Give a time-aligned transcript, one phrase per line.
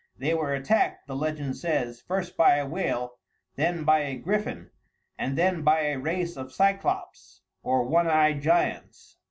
[0.17, 3.19] They were attacked, the legend says, first by a whale,
[3.55, 4.71] then by a griffin,
[5.15, 9.17] and then by a race of cyclops, or one eyed giants.